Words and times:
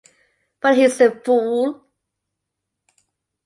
But 0.61 0.77
he's 0.77 0.99
a 0.99 1.11
fool. 1.11 1.85